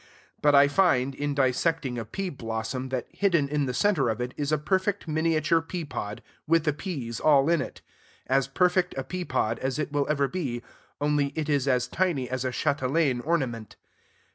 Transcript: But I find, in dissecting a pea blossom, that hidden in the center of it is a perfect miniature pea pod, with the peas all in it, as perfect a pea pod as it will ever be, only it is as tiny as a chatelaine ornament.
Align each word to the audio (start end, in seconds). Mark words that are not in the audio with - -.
But 0.41 0.55
I 0.55 0.67
find, 0.67 1.13
in 1.13 1.35
dissecting 1.35 1.99
a 1.99 2.05
pea 2.05 2.29
blossom, 2.31 2.89
that 2.89 3.05
hidden 3.11 3.47
in 3.47 3.67
the 3.67 3.73
center 3.75 4.09
of 4.09 4.19
it 4.19 4.33
is 4.35 4.51
a 4.51 4.57
perfect 4.57 5.07
miniature 5.07 5.61
pea 5.61 5.85
pod, 5.85 6.23
with 6.47 6.63
the 6.63 6.73
peas 6.73 7.19
all 7.19 7.47
in 7.49 7.61
it, 7.61 7.81
as 8.25 8.47
perfect 8.47 8.95
a 8.97 9.03
pea 9.03 9.25
pod 9.25 9.59
as 9.59 9.77
it 9.77 9.91
will 9.91 10.07
ever 10.09 10.27
be, 10.27 10.63
only 10.99 11.27
it 11.35 11.49
is 11.49 11.67
as 11.67 11.87
tiny 11.87 12.27
as 12.27 12.43
a 12.43 12.51
chatelaine 12.51 13.19
ornament. 13.21 13.75